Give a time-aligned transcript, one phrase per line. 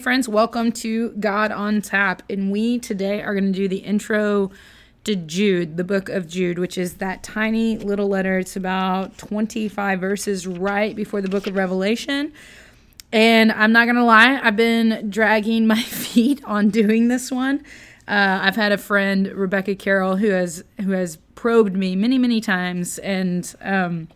[0.00, 2.22] Friends, welcome to God on Tap.
[2.30, 4.50] And we today are going to do the intro
[5.04, 8.38] to Jude, the book of Jude, which is that tiny little letter.
[8.38, 12.32] It's about 25 verses right before the book of Revelation.
[13.12, 17.58] And I'm not going to lie, I've been dragging my feet on doing this one.
[18.08, 22.40] Uh, I've had a friend, Rebecca Carroll, who has who has probed me many, many
[22.40, 24.08] times, and um,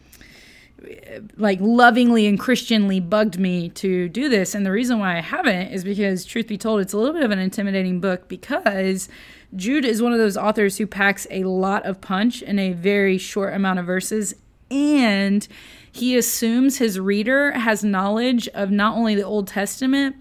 [1.37, 4.55] like lovingly and Christianly bugged me to do this.
[4.55, 7.23] And the reason why I haven't is because, truth be told, it's a little bit
[7.23, 9.09] of an intimidating book because
[9.57, 13.19] Jude is one of those authors who packs a lot of punch in a very
[13.19, 14.35] short amount of verses.
[14.71, 15.47] And
[15.93, 20.17] he assumes his reader has knowledge of not only the Old Testament,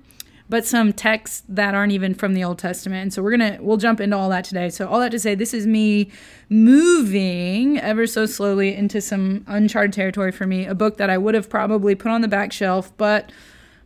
[0.53, 3.01] but some texts that aren't even from the Old Testament.
[3.01, 4.69] And so we're to, we'll jump into all that today.
[4.69, 6.11] So, all that to say, this is me
[6.47, 11.33] moving ever so slowly into some uncharted territory for me, a book that I would
[11.33, 13.31] have probably put on the back shelf, but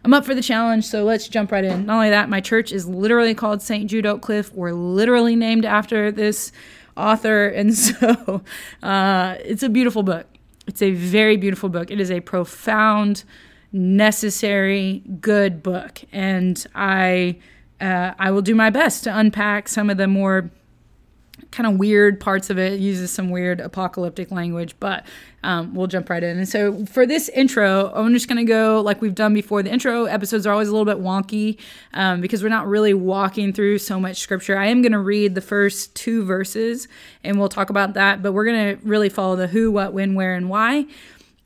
[0.03, 1.85] I'm up for the challenge, so let's jump right in.
[1.85, 3.89] Not only that, my church is literally called St.
[3.89, 4.51] Jude Oak Cliff.
[4.51, 6.51] We're literally named after this
[6.97, 8.43] author, and so
[8.83, 10.27] uh, it's a beautiful book.
[10.67, 11.91] It's a very beautiful book.
[11.91, 13.23] It is a profound,
[13.71, 17.37] necessary, good book, and I
[17.79, 20.49] uh, I will do my best to unpack some of the more
[21.51, 22.73] kind of weird parts of it.
[22.73, 25.05] it uses some weird apocalyptic language, but
[25.43, 26.37] um, we'll jump right in.
[26.37, 29.63] And so for this intro, I'm just going to go like we've done before.
[29.63, 31.57] The intro episodes are always a little bit wonky
[31.93, 34.57] um, because we're not really walking through so much scripture.
[34.57, 36.87] I am going to read the first two verses
[37.23, 40.15] and we'll talk about that, but we're going to really follow the who, what, when,
[40.15, 40.85] where, and why.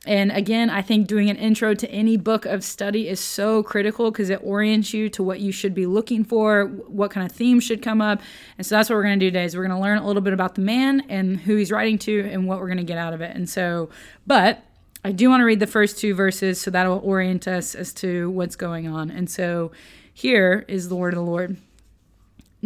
[0.07, 4.09] And again, I think doing an intro to any book of study is so critical
[4.09, 7.63] because it orients you to what you should be looking for, what kind of themes
[7.63, 8.19] should come up.
[8.57, 10.07] And so that's what we're going to do today is we're going to learn a
[10.07, 12.83] little bit about the man and who he's writing to and what we're going to
[12.83, 13.35] get out of it.
[13.35, 13.89] And so,
[14.25, 14.63] but
[15.05, 18.31] I do want to read the first two verses so that'll orient us as to
[18.31, 19.11] what's going on.
[19.11, 19.71] And so
[20.11, 21.57] here is the word of the Lord.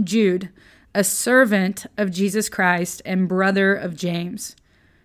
[0.02, 0.50] Jude,
[0.94, 4.56] a servant of Jesus Christ and brother of James,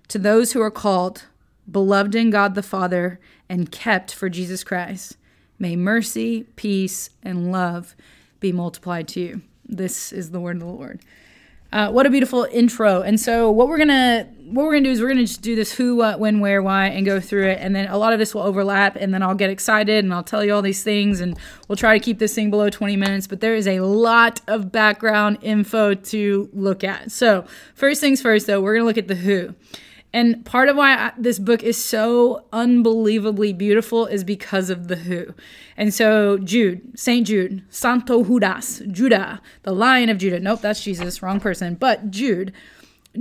[0.09, 1.25] to those who are called,
[1.71, 5.17] beloved in God the Father, and kept for Jesus Christ.
[5.59, 7.95] May mercy, peace, and love
[8.39, 9.43] be multiplied to you.
[9.67, 11.01] This is the word of the Lord.
[11.73, 13.01] Uh, what a beautiful intro!
[13.03, 15.73] And so, what we're gonna what we're gonna do is we're gonna just do this
[15.73, 17.59] who, what, when, where, why, and go through it.
[17.61, 20.25] And then a lot of this will overlap, and then I'll get excited and I'll
[20.25, 21.39] tell you all these things, and
[21.69, 23.29] we'll try to keep this thing below 20 minutes.
[23.29, 27.13] But there is a lot of background info to look at.
[27.13, 27.45] So,
[27.77, 29.55] first things first, though, we're gonna look at the who.
[30.13, 34.97] And part of why I, this book is so unbelievably beautiful is because of the
[34.97, 35.35] who.
[35.77, 37.27] And so Jude, St.
[37.27, 40.41] Jude, Santo Judas, Judah, the Lion of Judah.
[40.41, 41.75] Nope, that's Jesus, wrong person.
[41.75, 42.53] But Jude,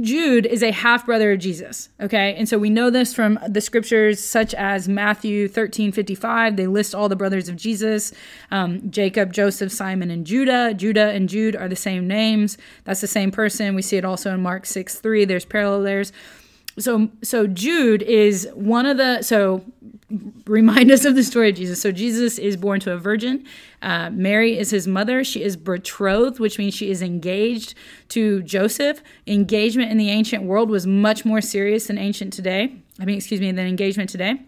[0.01, 1.89] Jude is a half brother of Jesus.
[1.99, 2.35] Okay.
[2.35, 6.57] And so we know this from the scriptures such as Matthew 13 55.
[6.57, 8.13] They list all the brothers of Jesus
[8.51, 10.75] um, Jacob, Joseph, Simon, and Judah.
[10.75, 12.57] Judah and Jude are the same names.
[12.83, 13.73] That's the same person.
[13.73, 15.25] We see it also in Mark 6 3.
[15.25, 16.03] There's parallel there
[16.79, 19.63] so so Jude is one of the so
[20.45, 21.81] remind us of the story of Jesus.
[21.81, 23.45] So Jesus is born to a virgin.
[23.81, 25.23] Uh, Mary is his mother.
[25.23, 27.75] She is betrothed, which means she is engaged
[28.09, 29.03] to Joseph.
[29.27, 32.75] Engagement in the ancient world was much more serious than ancient today.
[32.99, 34.41] I mean, excuse me, than engagement today.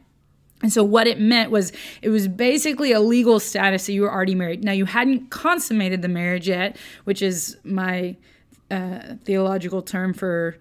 [0.64, 1.72] And so what it meant was
[2.02, 4.64] it was basically a legal status that you were already married.
[4.64, 8.16] Now you hadn't consummated the marriage yet, which is my
[8.70, 10.58] uh, theological term for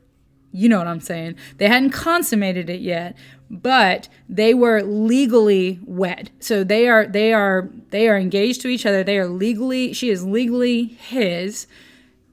[0.53, 1.37] you know what I'm saying.
[1.59, 3.17] They hadn't consummated it yet,
[3.51, 6.31] but they were legally wed.
[6.41, 9.05] So they are they are they are engaged to each other.
[9.05, 11.67] They are legally she is legally his.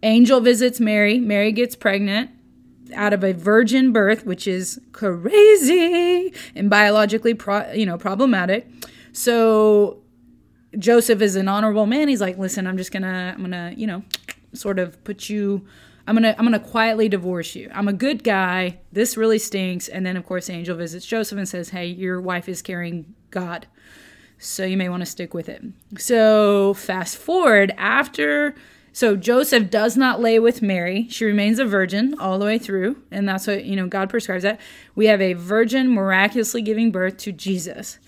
[0.03, 1.19] Angel visits Mary.
[1.19, 2.31] Mary gets pregnant
[2.95, 8.67] out of a virgin birth, which is crazy and biologically pro, you know problematic.
[9.11, 10.01] So
[10.77, 12.07] Joseph is an honorable man.
[12.07, 14.03] He's like, "Listen, I'm just going to I'm going to, you know,
[14.53, 15.66] sort of put you
[16.07, 17.69] I'm gonna I'm gonna quietly divorce you.
[17.73, 18.79] I'm a good guy.
[18.94, 19.90] This really stinks.
[19.90, 23.68] And then of course Angel visits Joseph and says, Hey, your wife is carrying God.
[24.39, 25.62] So you may want to stick with it.
[25.98, 28.56] So fast forward after
[28.94, 31.07] so Joseph does not lay with Mary.
[31.09, 34.42] She remains a virgin all the way through, and that's what, you know, God prescribes
[34.42, 34.59] that.
[34.95, 38.00] We have a virgin miraculously giving birth to Jesus.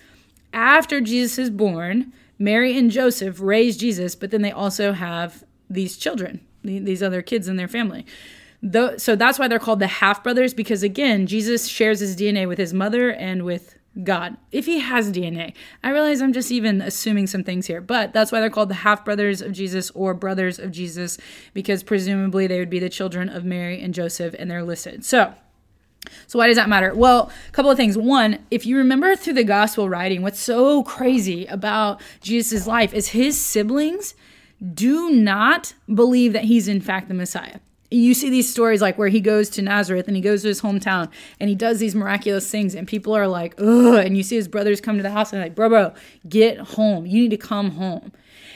[0.52, 5.96] After Jesus is born, Mary and Joseph raise Jesus, but then they also have these
[5.96, 8.06] children these other kids in their family.
[8.62, 12.46] The, so that's why they're called the half brothers because again, Jesus shares his DNA
[12.46, 15.52] with his mother and with God, if he has DNA.
[15.82, 18.74] I realize I'm just even assuming some things here, but that's why they're called the
[18.74, 21.18] half brothers of Jesus or brothers of Jesus
[21.54, 25.04] because presumably they would be the children of Mary and Joseph and they're listed.
[25.04, 25.34] So,
[26.28, 26.94] So why does that matter?
[26.94, 27.98] Well, a couple of things.
[27.98, 33.08] One, if you remember through the gospel writing, what's so crazy about Jesus' life is
[33.08, 34.14] his siblings
[34.60, 37.60] do not believe that he's in fact the Messiah.
[37.90, 40.60] You see these stories like where he goes to Nazareth and he goes to his
[40.60, 41.10] hometown
[41.40, 44.06] and he does these miraculous things and people are like, ugh.
[44.06, 45.92] And you see his brothers come to the house and they're like, bro, bro,
[46.28, 47.04] get home.
[47.04, 48.12] You need to come home.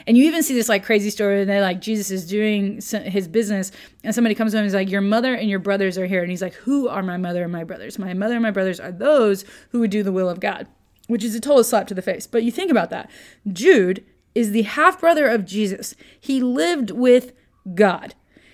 [0.07, 3.27] And you even see this like crazy story and they're like Jesus is doing his
[3.27, 3.71] business
[4.03, 6.21] and somebody comes to him and he's like, Your mother and your brothers are here.
[6.21, 7.99] And he's like, Who are my mother and my brothers?
[7.99, 10.67] My mother and my brothers are those who would do the will of God,
[11.07, 12.27] which is a total slap to the face.
[12.27, 13.09] But you think about that.
[13.51, 15.95] Jude is the half brother of Jesus.
[16.19, 17.31] He lived with
[17.73, 18.13] God.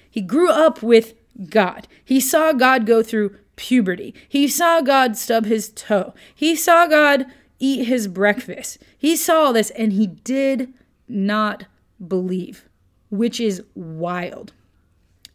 [0.09, 1.15] He grew up with
[1.49, 1.87] God.
[2.05, 4.13] He saw God go through puberty.
[4.29, 6.13] He saw God stub his toe.
[6.33, 7.25] He saw God
[7.59, 8.77] eat his breakfast.
[8.97, 10.73] He saw all this and he did
[11.07, 11.65] not
[12.05, 12.65] believe,
[13.09, 14.53] which is wild.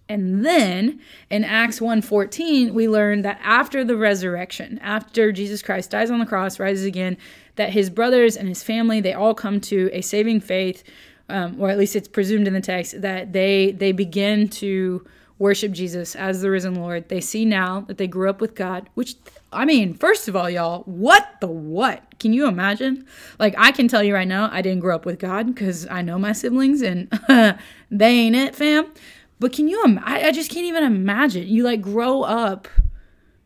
[0.08, 1.00] And then
[1.30, 6.26] in Acts 1:14, we learn that after the resurrection, after Jesus Christ dies on the
[6.26, 7.16] cross, rises again,
[7.56, 10.84] that his brothers and his family, they all come to a saving faith,
[11.28, 15.04] um, or at least it's presumed in the text that they they begin to
[15.38, 17.08] worship Jesus as the risen Lord.
[17.08, 19.16] They see now that they grew up with God, which
[19.52, 22.18] I mean, first of all, y'all, what the what?
[22.18, 23.06] Can you imagine?
[23.38, 26.02] Like, I can tell you right now, I didn't grow up with God because I
[26.02, 27.10] know my siblings and
[27.90, 28.92] they ain't it, fam.
[29.38, 31.46] But can you, Im- I, I just can't even imagine.
[31.46, 32.68] You like grow up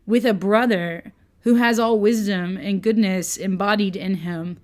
[0.05, 4.59] with a brother who has all wisdom and goodness embodied in him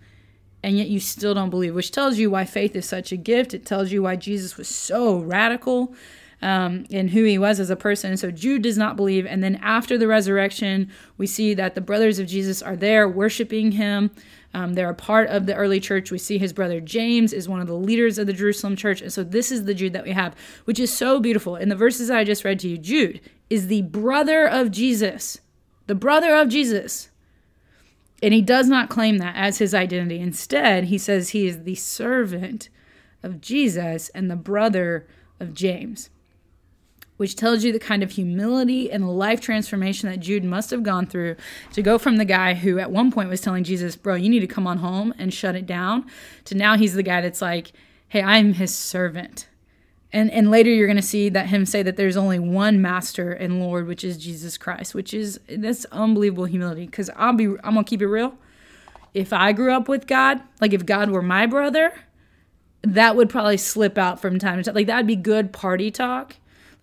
[0.63, 3.53] and yet you still don't believe, which tells you why faith is such a gift.
[3.53, 5.93] It tells you why Jesus was so radical
[6.41, 8.17] um, in who he was as a person.
[8.17, 9.25] So Jude does not believe.
[9.25, 13.71] And then after the resurrection, we see that the brothers of Jesus are there worshiping
[13.71, 14.11] him.
[14.53, 16.11] Um, they're a part of the early church.
[16.11, 19.01] We see his brother James is one of the leaders of the Jerusalem church.
[19.01, 20.35] And so this is the Jude that we have,
[20.65, 21.55] which is so beautiful.
[21.55, 25.39] In the verses I just read to you, Jude is the brother of Jesus,
[25.87, 27.09] the brother of Jesus.
[28.21, 30.19] And he does not claim that as his identity.
[30.19, 32.69] Instead, he says he is the servant
[33.21, 35.07] of Jesus and the brother
[35.39, 36.09] of James
[37.17, 41.07] which tells you the kind of humility and life transformation that Jude must have gone
[41.07, 41.35] through
[41.73, 44.39] to go from the guy who at one point was telling Jesus, Bro, you need
[44.39, 46.05] to come on home and shut it down,
[46.45, 47.71] to now he's the guy that's like,
[48.07, 49.49] Hey, I'm his servant.
[50.13, 53.31] And, and later you're going to see that him say that there's only one master
[53.31, 56.85] and Lord, which is Jesus Christ, which is that's unbelievable humility.
[56.85, 58.37] Because I'll be, I'm gonna keep it real.
[59.13, 61.93] If I grew up with God, like if God were my brother,
[62.83, 64.75] that would probably slip out from time to time.
[64.75, 66.35] Like that would be good party talk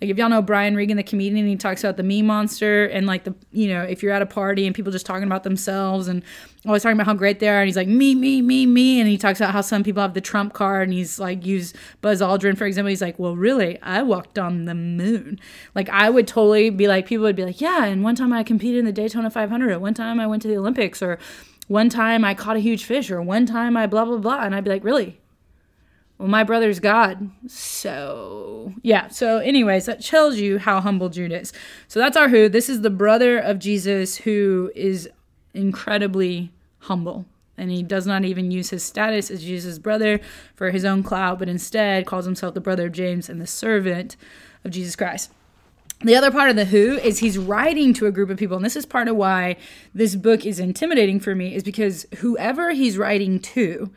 [0.04, 3.06] like if y'all know Brian Regan, the comedian, he talks about the me monster and
[3.06, 6.08] like the you know if you're at a party and people just talking about themselves
[6.08, 6.22] and
[6.66, 9.08] always talking about how great they are and he's like me me me me and
[9.08, 11.72] he talks about how some people have the Trump card and he's like use
[12.02, 12.90] Buzz Aldrin for example.
[12.90, 15.40] He's like, well really, I walked on the moon.
[15.74, 18.42] Like I would totally be like people would be like, yeah, and one time I
[18.42, 19.70] competed in the Daytona 500.
[19.70, 21.18] Or one time I went to the Olympics or
[21.66, 24.54] one time I caught a huge fish or one time I blah blah blah and
[24.54, 25.18] I'd be like, really?
[26.18, 27.30] Well, my brother's God.
[27.48, 29.08] So, yeah.
[29.08, 31.52] So, anyways, that tells you how humble Jude is.
[31.88, 32.48] So, that's our who.
[32.48, 35.08] This is the brother of Jesus who is
[35.54, 37.26] incredibly humble.
[37.56, 40.20] And he does not even use his status as Jesus' brother
[40.56, 44.16] for his own clout, but instead calls himself the brother of James and the servant
[44.64, 45.30] of Jesus Christ.
[46.00, 48.56] The other part of the who is he's writing to a group of people.
[48.56, 49.56] And this is part of why
[49.94, 53.90] this book is intimidating for me, is because whoever he's writing to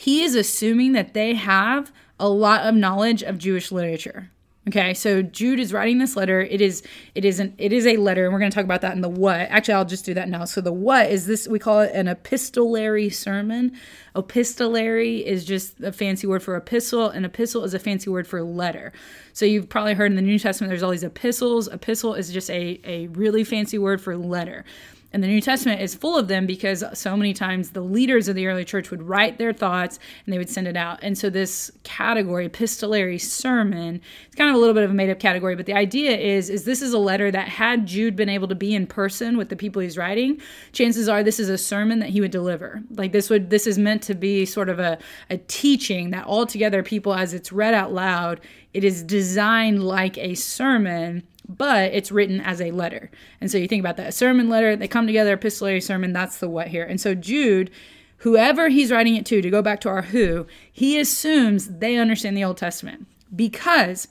[0.00, 1.90] he is assuming that they have
[2.20, 4.30] a lot of knowledge of Jewish literature.
[4.68, 6.40] Okay, so Jude is writing this letter.
[6.40, 6.84] It is
[7.16, 9.00] it is an it is a letter, and we're going to talk about that in
[9.00, 9.40] the what.
[9.50, 10.44] Actually, I'll just do that now.
[10.44, 11.48] So the what is this?
[11.48, 13.72] We call it an epistolary sermon.
[14.14, 18.40] Epistolary is just a fancy word for epistle, and epistle is a fancy word for
[18.44, 18.92] letter.
[19.32, 21.66] So you've probably heard in the New Testament there's all these epistles.
[21.66, 24.64] Epistle is just a a really fancy word for letter.
[25.12, 28.34] And the New Testament is full of them because so many times the leaders of
[28.36, 30.98] the early church would write their thoughts and they would send it out.
[31.02, 35.08] And so this category, epistolary sermon, it's kind of a little bit of a made
[35.08, 38.28] up category, but the idea is is this is a letter that had Jude been
[38.28, 40.40] able to be in person with the people he's writing,
[40.72, 42.82] chances are this is a sermon that he would deliver.
[42.90, 44.98] Like this would this is meant to be sort of a,
[45.30, 48.40] a teaching that altogether people as it's read out loud,
[48.74, 53.10] it is designed like a sermon but it's written as a letter.
[53.40, 56.38] And so you think about that a sermon letter, they come together, epistolary sermon, that's
[56.38, 56.84] the what here.
[56.84, 57.70] And so Jude,
[58.18, 62.36] whoever he's writing it to, to go back to our who, he assumes they understand
[62.36, 64.08] the Old Testament because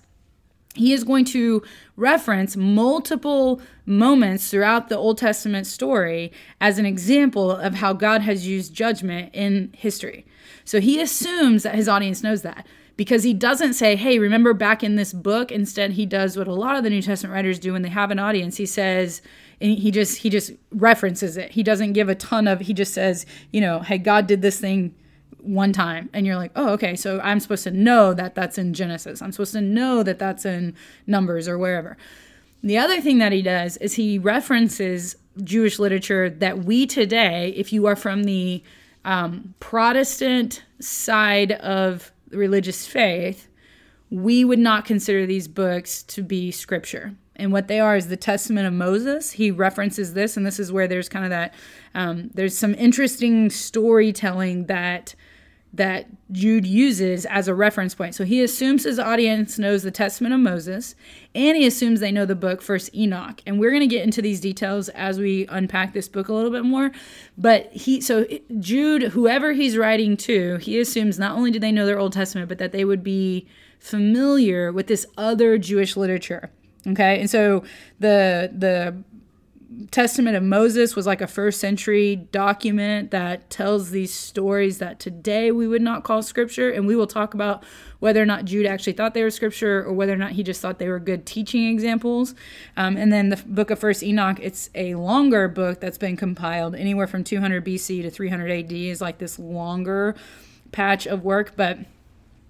[0.74, 1.64] he is going to
[1.96, 8.48] reference multiple moments throughout the Old Testament story as an example of how God has
[8.48, 10.26] used judgment in history.
[10.66, 12.66] So he assumes that his audience knows that
[12.98, 15.52] because he doesn't say, hey, remember back in this book?
[15.52, 18.10] Instead, he does what a lot of the New Testament writers do when they have
[18.12, 18.58] an audience.
[18.58, 19.22] He says,
[19.62, 21.52] and he just he just references it.
[21.52, 22.60] He doesn't give a ton of.
[22.60, 24.96] He just says, you know, hey, God did this thing
[25.40, 28.74] one time and you're like oh okay so i'm supposed to know that that's in
[28.74, 30.76] genesis i'm supposed to know that that's in
[31.06, 31.96] numbers or wherever
[32.64, 37.72] the other thing that he does is he references jewish literature that we today if
[37.72, 38.62] you are from the
[39.06, 43.48] um, protestant side of religious faith
[44.10, 47.14] we would not consider these books to be scripture.
[47.36, 49.32] And what they are is the testament of moses.
[49.32, 51.54] He references this and this is where there's kind of that
[51.94, 55.14] um, there's some interesting storytelling that
[55.74, 58.16] that Jude uses as a reference point.
[58.16, 60.96] So he assumes his audience knows the Testament of Moses,
[61.36, 63.42] and he assumes they know the book First Enoch.
[63.46, 66.52] And we're going to get into these details as we unpack this book a little
[66.52, 66.92] bit more.
[67.38, 68.26] But he, so
[68.60, 72.50] Jude, whoever he's writing to, he assumes not only do they know their Old Testament,
[72.50, 73.48] but that they would be
[73.80, 76.50] familiar with this other Jewish literature.
[76.88, 77.64] Okay, and so
[78.00, 78.96] the the
[79.92, 85.52] Testament of Moses was like a first century document that tells these stories that today
[85.52, 86.72] we would not call scripture.
[86.72, 87.64] And we will talk about
[88.00, 90.62] whether or not Jude actually thought they were scripture or whether or not he just
[90.62, 92.34] thought they were good teaching examples.
[92.76, 96.74] Um, and then the book of First Enoch, it's a longer book that's been compiled
[96.74, 100.16] anywhere from 200 BC to 300 AD is like this longer
[100.72, 101.54] patch of work.
[101.56, 101.80] But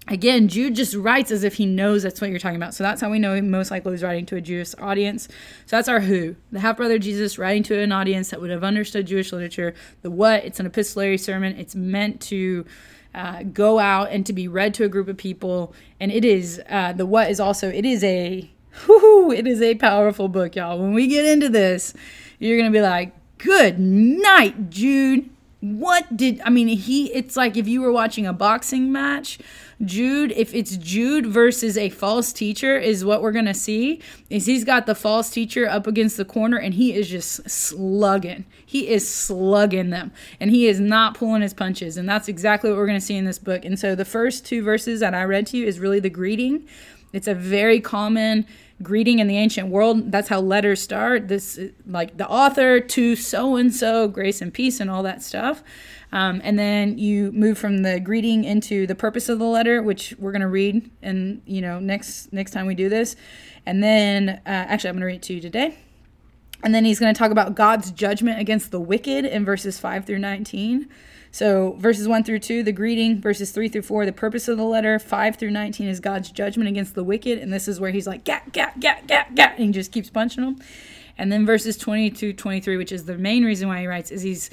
[0.08, 2.74] again, Jude just writes as if he knows that's what you're talking about.
[2.74, 5.28] So that's how we know he most likely was writing to a Jewish audience.
[5.66, 6.36] So that's our who.
[6.50, 9.74] The half brother Jesus writing to an audience that would have understood Jewish literature.
[10.02, 11.56] The what, it's an epistolary sermon.
[11.56, 12.66] It's meant to
[13.14, 15.74] uh, go out and to be read to a group of people.
[16.00, 18.50] And it is, uh, the what is also, it is a,
[18.86, 20.78] whoo, it is a powerful book, y'all.
[20.78, 21.94] When we get into this,
[22.38, 26.68] you're going to be like, good night, Jude what did I mean?
[26.68, 29.40] He, it's like if you were watching a boxing match,
[29.84, 34.00] Jude, if it's Jude versus a false teacher, is what we're gonna see.
[34.30, 38.44] Is he's got the false teacher up against the corner and he is just slugging.
[38.64, 41.96] He is slugging them and he is not pulling his punches.
[41.96, 43.64] And that's exactly what we're gonna see in this book.
[43.64, 46.68] And so the first two verses that I read to you is really the greeting.
[47.12, 48.46] It's a very common
[48.82, 50.12] greeting in the ancient world.
[50.12, 51.28] That's how letters start.
[51.28, 55.62] This, like the author to so and so, grace and peace, and all that stuff.
[56.10, 60.14] Um, and then you move from the greeting into the purpose of the letter, which
[60.18, 63.16] we're going to read, and you know next next time we do this.
[63.66, 65.76] And then, uh, actually, I'm going to read it to you today.
[66.62, 70.04] And then he's going to talk about God's judgment against the wicked in verses 5
[70.04, 70.88] through 19.
[71.30, 74.64] So, verses 1 through 2, the greeting, verses 3 through 4, the purpose of the
[74.64, 77.38] letter, 5 through 19 is God's judgment against the wicked.
[77.38, 80.10] And this is where he's like, gat, gat, gat, gat, gat, and he just keeps
[80.10, 80.58] punching them.
[81.18, 84.22] And then verses 20 to 23, which is the main reason why he writes, is
[84.22, 84.50] he's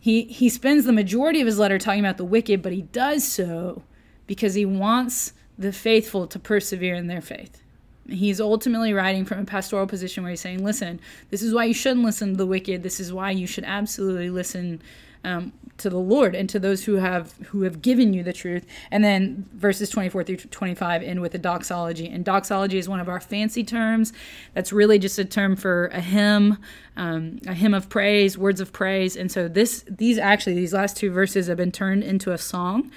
[0.00, 3.26] he he spends the majority of his letter talking about the wicked, but he does
[3.26, 3.84] so
[4.26, 7.62] because he wants the faithful to persevere in their faith.
[8.08, 11.74] He's ultimately writing from a pastoral position where he's saying, listen, this is why you
[11.74, 12.82] shouldn't listen to the wicked.
[12.82, 14.82] This is why you should absolutely listen
[15.24, 18.66] um, to the Lord and to those who have who have given you the truth.
[18.90, 22.08] And then verses 24 through 25 end with a doxology.
[22.08, 24.12] And doxology is one of our fancy terms.
[24.54, 26.58] That's really just a term for a hymn,
[26.96, 29.16] um, a hymn of praise, words of praise.
[29.16, 32.90] And so this these actually these last two verses have been turned into a song.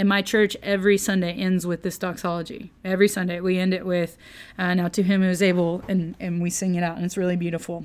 [0.00, 2.70] And my church every Sunday ends with this doxology.
[2.86, 4.16] Every Sunday we end it with
[4.58, 7.18] uh, "Now to Him who is able," and and we sing it out, and it's
[7.18, 7.84] really beautiful.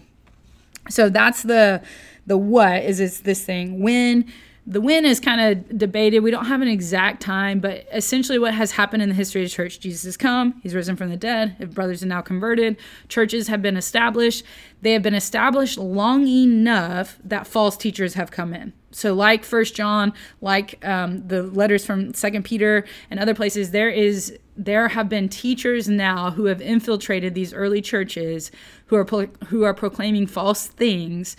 [0.89, 1.83] So that's the
[2.25, 4.31] the what is it's this thing when
[4.65, 6.21] the when is kind of debated.
[6.21, 9.49] We don't have an exact time, but essentially, what has happened in the history of
[9.49, 11.57] the church Jesus has come, he's risen from the dead.
[11.59, 12.77] If brothers are now converted,
[13.09, 14.45] churches have been established.
[14.81, 18.71] They have been established long enough that false teachers have come in.
[18.95, 23.89] So, like First John, like um, the letters from Second Peter and other places, there
[23.89, 28.51] is there have been teachers now who have infiltrated these early churches
[28.85, 31.35] who are pro- who are proclaiming false things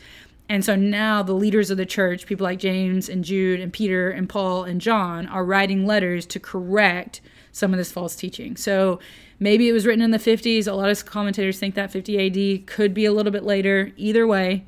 [0.49, 4.11] and so now the leaders of the church, people like James and Jude and Peter
[4.11, 7.21] and Paul and John, are writing letters to correct
[7.51, 8.57] some of this false teaching.
[8.57, 9.01] So
[9.41, 10.69] maybe it was written in the 50s.
[10.69, 13.93] A lot of commentators think that 50 AD could be a little bit later.
[13.97, 14.67] Either way,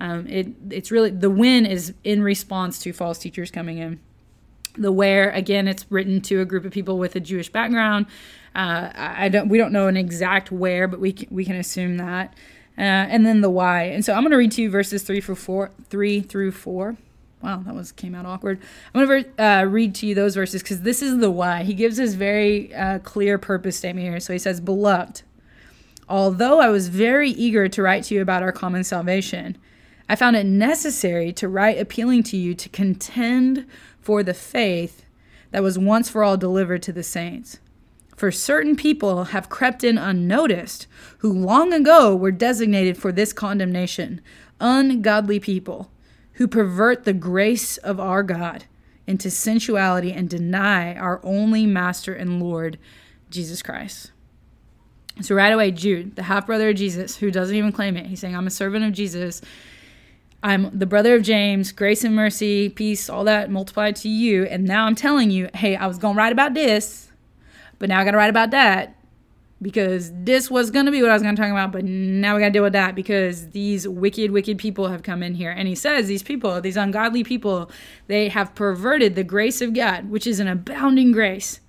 [0.00, 4.00] um, it it's really the when is in response to false teachers coming in.
[4.76, 8.06] The where again, it's written to a group of people with a Jewish background.
[8.54, 11.98] Uh, I don't we don't know an exact where, but we can, we can assume
[11.98, 12.34] that.
[12.78, 13.82] Uh, and then the why.
[13.82, 16.96] And so I'm going to read to you verses three through four, three through four.
[17.42, 18.60] Wow, that was came out awkward.
[18.94, 21.62] I'm going to uh, read to you those verses because this is the why.
[21.62, 24.20] He gives his very uh, clear purpose statement here.
[24.20, 25.22] So he says, "Beloved,
[26.08, 29.56] although I was very eager to write to you about our common salvation,
[30.10, 33.64] I found it necessary to write appealing to you to contend
[34.00, 35.04] for the faith
[35.52, 37.60] that was once for all delivered to the saints."
[38.16, 40.88] For certain people have crept in unnoticed,
[41.18, 44.20] who long ago were designated for this condemnation
[44.60, 45.92] ungodly people
[46.34, 48.64] who pervert the grace of our God
[49.06, 52.78] into sensuality and deny our only Master and Lord,
[53.30, 54.10] Jesus Christ.
[55.20, 58.20] So, right away, Jude, the half brother of Jesus, who doesn't even claim it, he's
[58.20, 59.40] saying, I'm a servant of Jesus.
[60.42, 64.44] I'm the brother of James, grace and mercy, peace, all that multiplied to you.
[64.44, 67.10] And now I'm telling you, hey, I was going to write about this,
[67.78, 68.96] but now I got to write about that
[69.62, 72.34] because this was going to be what I was going to talk about, but now
[72.34, 75.50] we got to deal with that because these wicked, wicked people have come in here.
[75.50, 77.70] And he says these people, these ungodly people,
[78.06, 81.60] they have perverted the grace of God, which is an abounding grace.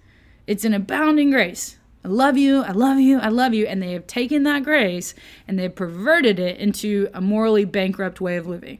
[0.47, 1.77] It's an abounding grace.
[2.03, 3.67] I love you, I love you, I love you.
[3.67, 5.13] And they have taken that grace
[5.47, 8.79] and they've perverted it into a morally bankrupt way of living.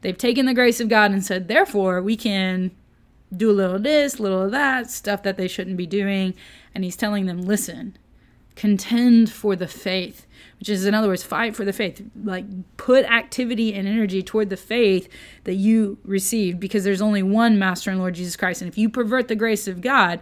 [0.00, 2.72] They've taken the grace of God and said, therefore, we can
[3.36, 6.34] do a little of this, little of that, stuff that they shouldn't be doing.
[6.74, 7.96] And he's telling them, listen,
[8.56, 10.26] contend for the faith
[10.58, 12.46] which is in other words fight for the faith like
[12.78, 15.08] put activity and energy toward the faith
[15.44, 18.88] that you received because there's only one master and lord jesus christ and if you
[18.88, 20.18] pervert the grace of god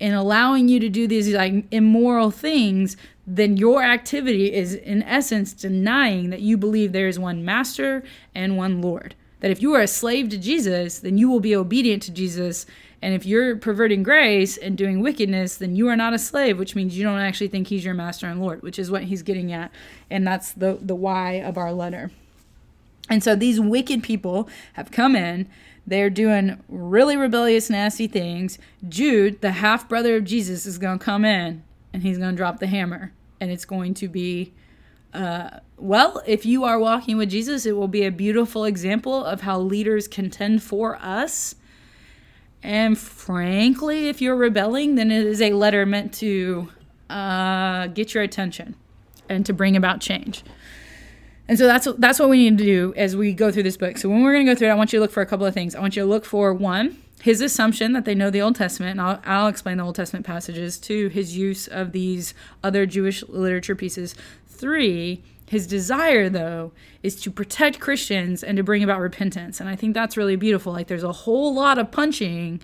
[0.00, 5.52] in allowing you to do these like immoral things then your activity is in essence
[5.52, 8.02] denying that you believe there is one master
[8.34, 11.54] and one lord that if you are a slave to jesus then you will be
[11.54, 12.66] obedient to jesus
[13.02, 16.76] and if you're perverting grace and doing wickedness, then you are not a slave, which
[16.76, 19.52] means you don't actually think he's your master and Lord, which is what he's getting
[19.52, 19.70] at.
[20.10, 22.10] And that's the, the why of our letter.
[23.08, 25.48] And so these wicked people have come in.
[25.86, 28.58] They're doing really rebellious, nasty things.
[28.88, 32.36] Jude, the half brother of Jesus, is going to come in and he's going to
[32.36, 33.12] drop the hammer.
[33.40, 34.52] And it's going to be,
[35.14, 39.40] uh, well, if you are walking with Jesus, it will be a beautiful example of
[39.40, 41.54] how leaders contend for us
[42.62, 46.68] and frankly, if you're rebelling, then it is a letter meant to
[47.08, 48.76] uh, get your attention
[49.28, 50.42] and to bring about change.
[51.50, 53.98] And so that's that's what we need to do as we go through this book.
[53.98, 55.26] So when we're going to go through it, I want you to look for a
[55.26, 55.74] couple of things.
[55.74, 58.92] I want you to look for one, his assumption that they know the Old Testament,
[58.92, 60.78] and I'll, I'll explain the Old Testament passages.
[60.78, 64.14] Two, his use of these other Jewish literature pieces.
[64.46, 66.70] Three, his desire, though,
[67.02, 69.58] is to protect Christians and to bring about repentance.
[69.58, 70.72] And I think that's really beautiful.
[70.72, 72.60] Like there's a whole lot of punching,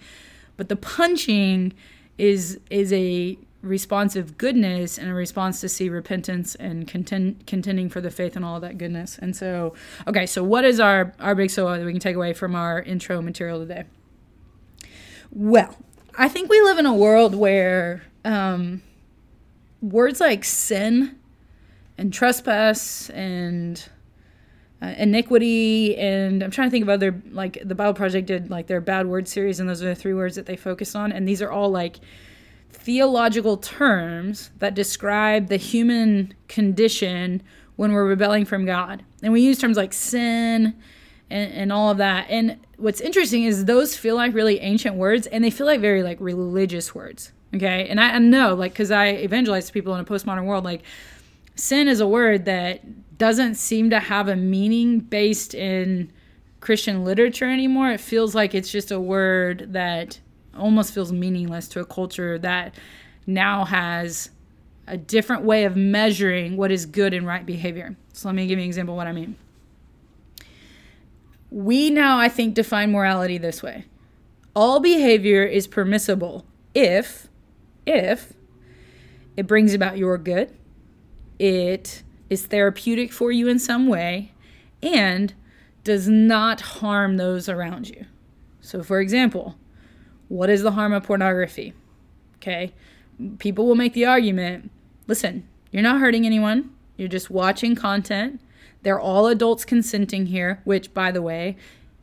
[0.56, 1.72] but the punching
[2.18, 7.88] is is a response of goodness and a response to see repentance and contend, contending
[7.88, 9.18] for the faith and all that goodness.
[9.18, 9.74] And so,
[10.06, 12.82] okay, so what is our our big so that we can take away from our
[12.82, 13.84] intro material today?
[15.30, 15.76] Well,
[16.16, 18.82] I think we live in a world where um,
[19.80, 21.18] words like sin
[21.98, 23.88] and trespass and
[24.82, 28.66] uh, iniquity and i'm trying to think of other like the bible project did like
[28.66, 31.26] their bad word series and those are the three words that they focus on and
[31.26, 31.98] these are all like
[32.70, 37.42] theological terms that describe the human condition
[37.76, 39.04] when we're rebelling from god.
[39.22, 40.74] And we use terms like sin
[41.28, 42.26] and, and all of that.
[42.30, 46.02] And what's interesting is those feel like really ancient words and they feel like very
[46.02, 47.88] like religious words okay?
[47.88, 50.82] And i, I know like because i evangelize to people in a postmodern world like
[51.54, 52.82] sin is a word that
[53.18, 56.12] doesn't seem to have a meaning based in
[56.60, 57.90] Christian literature anymore.
[57.90, 60.20] It feels like it's just a word that
[60.56, 62.74] almost feels meaningless to a culture that
[63.26, 64.30] now has
[64.86, 67.96] a different way of measuring what is good and right behavior.
[68.12, 69.36] So let me give you an example of what I mean.
[71.50, 73.84] We now, I think, define morality this way.
[74.54, 77.28] All behavior is permissible if,
[77.86, 78.32] if
[79.36, 80.54] it brings about your good,
[81.38, 84.32] it is therapeutic for you in some way
[84.82, 85.34] and
[85.84, 88.06] does not harm those around you.
[88.60, 89.56] So, for example,
[90.28, 91.72] what is the harm of pornography?
[92.36, 92.72] Okay,
[93.38, 94.70] people will make the argument
[95.06, 98.40] listen, you're not hurting anyone, you're just watching content.
[98.82, 101.56] They're all adults consenting here, which, by the way,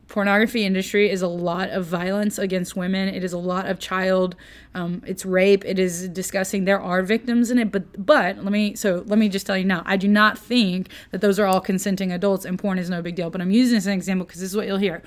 [0.08, 3.08] pornography industry is a lot of violence against women.
[3.08, 4.36] It is a lot of child
[4.76, 5.64] um, it's rape.
[5.66, 6.66] It is disgusting.
[6.66, 9.66] There are victims in it but but let me so let me just tell you
[9.66, 13.02] now i do not think that those are all consenting adults and porn is no
[13.02, 15.02] big deal but i'm using this as an example because this is what you'll hear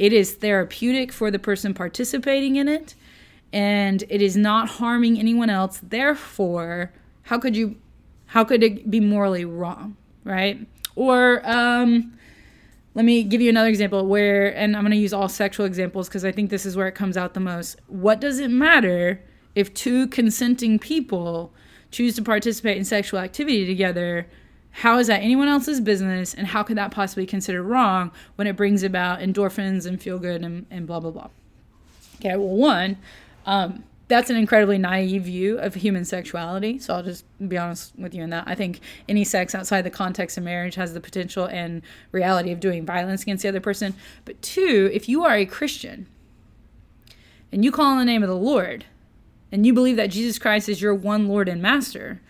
[0.00, 2.94] it is therapeutic for the person participating in it
[3.52, 6.90] and it is not harming anyone else therefore
[7.24, 7.76] how could you
[8.26, 12.12] how could it be morally wrong right or um
[12.94, 16.08] let me give you another example where, and I'm going to use all sexual examples
[16.08, 17.80] because I think this is where it comes out the most.
[17.86, 19.22] What does it matter
[19.54, 21.52] if two consenting people
[21.92, 24.26] choose to participate in sexual activity together?
[24.72, 28.46] How is that anyone else's business, and how could that possibly be considered wrong when
[28.46, 31.28] it brings about endorphins and feel good and, and blah blah blah?
[32.16, 32.96] Okay, well, one,
[33.46, 36.78] um, that's an incredibly naive view of human sexuality.
[36.78, 38.44] So I'll just be honest with you in that.
[38.46, 41.80] I think any sex outside the context of marriage has the potential and
[42.10, 43.94] reality of doing violence against the other person.
[44.24, 46.06] But two, if you are a Christian
[47.52, 48.84] and you call on the name of the Lord
[49.52, 52.20] and you believe that Jesus Christ is your one Lord and Master,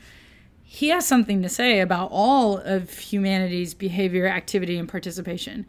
[0.73, 5.67] he has something to say about all of humanity's behavior, activity, and participation.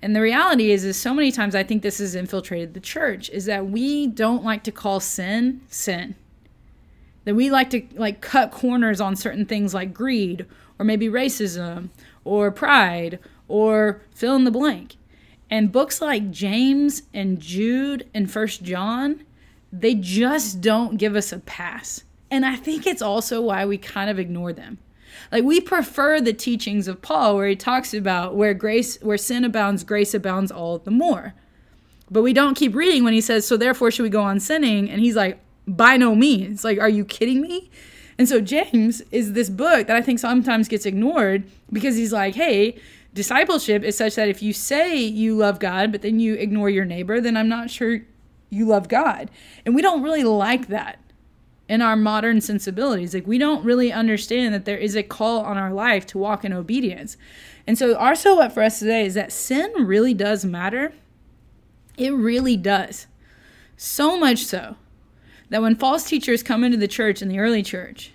[0.00, 3.28] And the reality is, is so many times I think this has infiltrated the church
[3.28, 6.14] is that we don't like to call sin sin.
[7.26, 10.46] That we like to like cut corners on certain things like greed
[10.78, 11.90] or maybe racism
[12.24, 14.96] or pride or fill in the blank.
[15.50, 19.22] And books like James and Jude and First John,
[19.70, 22.04] they just don't give us a pass.
[22.30, 24.78] And I think it's also why we kind of ignore them.
[25.32, 29.44] Like we prefer the teachings of Paul where he talks about where grace where sin
[29.44, 31.34] abounds grace abounds all the more.
[32.10, 34.88] But we don't keep reading when he says so therefore should we go on sinning
[34.88, 36.64] and he's like by no means.
[36.64, 37.70] Like are you kidding me?
[38.18, 42.34] And so James is this book that I think sometimes gets ignored because he's like,
[42.34, 42.78] "Hey,
[43.14, 46.84] discipleship is such that if you say you love God but then you ignore your
[46.84, 48.00] neighbor, then I'm not sure
[48.50, 49.30] you love God."
[49.64, 50.98] And we don't really like that
[51.70, 53.14] in our modern sensibilities.
[53.14, 56.44] Like we don't really understand that there is a call on our life to walk
[56.44, 57.16] in obedience.
[57.64, 60.92] And so our so what for us today is that sin really does matter.
[61.96, 63.06] It really does.
[63.76, 64.74] So much so
[65.50, 68.10] that when false teachers come into the church in the early church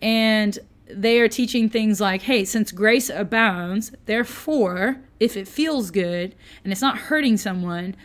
[0.00, 6.36] and they are teaching things like, hey, since grace abounds, therefore, if it feels good
[6.62, 7.96] and it's not hurting someone,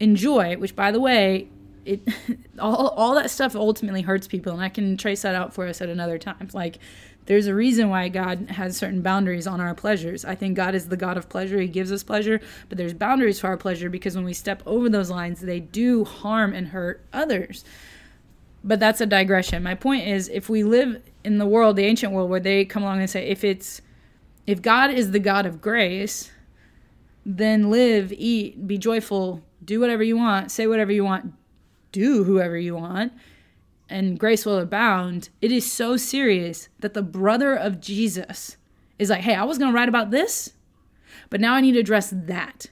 [0.00, 1.48] enjoy, which by the way,
[1.86, 2.02] it
[2.58, 5.80] all all that stuff ultimately hurts people and i can trace that out for us
[5.80, 6.48] at another time.
[6.52, 6.78] Like
[7.26, 10.24] there's a reason why god has certain boundaries on our pleasures.
[10.24, 11.60] I think god is the god of pleasure.
[11.60, 14.88] He gives us pleasure but there's boundaries for our pleasure because when we step over
[14.88, 17.64] those lines they do harm and hurt others.
[18.64, 19.62] But that's a digression.
[19.62, 22.82] My point is if we live in the world the ancient world where they come
[22.82, 23.80] along and say if it's
[24.46, 26.30] if god is the god of grace
[27.24, 31.32] then live eat be joyful do whatever you want say whatever you want
[32.00, 33.12] do whoever you want
[33.88, 38.56] and grace will abound, it is so serious that the brother of Jesus
[38.98, 40.52] is like, hey, I was going to write about this,
[41.30, 42.66] but now I need to address that.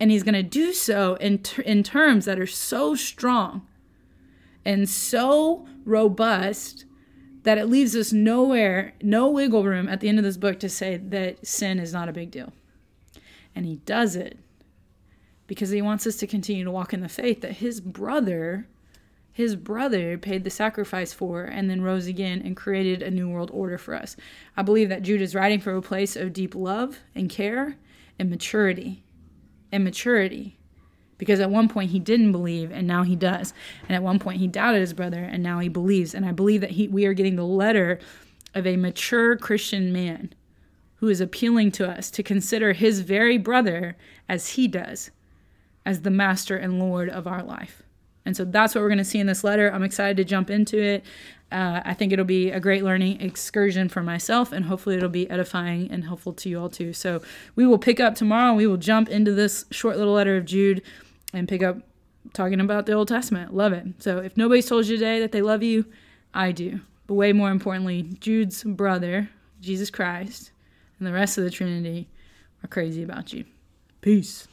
[0.00, 3.66] And he's going to do so in, ter- in terms that are so strong
[4.64, 6.84] and so robust
[7.42, 10.68] that it leaves us nowhere, no wiggle room at the end of this book to
[10.68, 12.52] say that sin is not a big deal.
[13.54, 14.38] And he does it
[15.48, 18.68] because he wants us to continue to walk in the faith that his brother
[19.38, 23.52] his brother paid the sacrifice for and then rose again and created a new world
[23.54, 24.16] order for us.
[24.56, 27.76] I believe that Jude is writing from a place of deep love and care
[28.18, 29.04] and maturity.
[29.70, 30.58] And maturity.
[31.18, 33.54] Because at one point he didn't believe and now he does.
[33.88, 36.14] And at one point he doubted his brother and now he believes.
[36.14, 38.00] And I believe that he, we are getting the letter
[38.56, 40.34] of a mature Christian man
[40.96, 43.96] who is appealing to us to consider his very brother
[44.28, 45.12] as he does
[45.88, 47.82] as the master and Lord of our life.
[48.26, 49.72] And so that's what we're going to see in this letter.
[49.72, 51.02] I'm excited to jump into it.
[51.50, 55.30] Uh, I think it'll be a great learning excursion for myself, and hopefully, it'll be
[55.30, 56.92] edifying and helpful to you all too.
[56.92, 57.22] So,
[57.56, 60.82] we will pick up tomorrow we will jump into this short little letter of Jude
[61.32, 61.78] and pick up
[62.34, 63.54] talking about the Old Testament.
[63.54, 63.86] Love it.
[63.98, 65.86] So, if nobody's told you today that they love you,
[66.34, 66.80] I do.
[67.06, 69.30] But way more importantly, Jude's brother,
[69.62, 70.50] Jesus Christ,
[70.98, 72.08] and the rest of the Trinity
[72.62, 73.46] are crazy about you.
[74.02, 74.48] Peace.